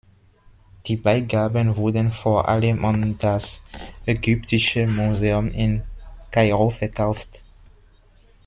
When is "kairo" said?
6.31-6.71